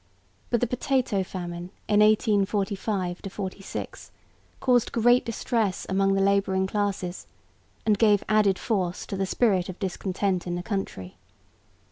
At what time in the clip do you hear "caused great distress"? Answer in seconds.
4.59-5.85